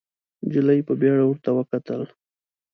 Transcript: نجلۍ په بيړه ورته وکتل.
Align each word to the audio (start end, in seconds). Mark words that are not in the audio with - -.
نجلۍ 0.45 0.79
په 0.87 0.93
بيړه 0.99 1.23
ورته 1.27 1.49
وکتل. 1.57 2.01